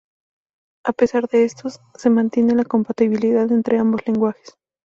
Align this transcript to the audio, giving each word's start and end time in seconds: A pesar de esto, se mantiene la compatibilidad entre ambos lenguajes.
A 0.83 0.93
pesar 0.93 1.27
de 1.29 1.43
esto, 1.45 1.69
se 1.93 2.09
mantiene 2.09 2.55
la 2.55 2.65
compatibilidad 2.65 3.51
entre 3.51 3.77
ambos 3.77 4.01
lenguajes. 4.07 4.57